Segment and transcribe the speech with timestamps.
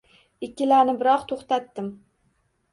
[0.47, 1.95] Ikkilanibroq to‘xtatdim.